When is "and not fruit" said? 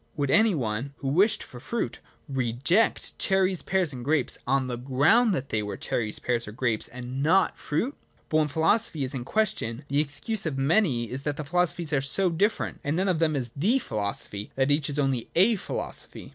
6.87-7.95